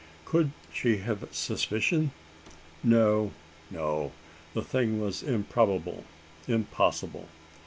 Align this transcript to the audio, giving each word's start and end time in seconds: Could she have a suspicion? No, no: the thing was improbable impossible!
Could 0.25 0.49
she 0.73 0.97
have 0.97 1.21
a 1.21 1.31
suspicion? 1.31 2.09
No, 2.83 3.33
no: 3.69 4.13
the 4.55 4.63
thing 4.63 4.99
was 4.99 5.21
improbable 5.21 6.05
impossible! 6.47 7.27